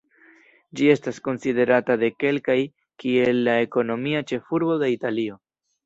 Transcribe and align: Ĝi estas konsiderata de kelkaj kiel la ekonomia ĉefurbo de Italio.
Ĝi 0.79 0.87
estas 0.93 1.19
konsiderata 1.27 1.99
de 2.05 2.11
kelkaj 2.25 2.57
kiel 3.05 3.45
la 3.49 3.59
ekonomia 3.69 4.27
ĉefurbo 4.33 4.85
de 4.85 4.95
Italio. 5.01 5.43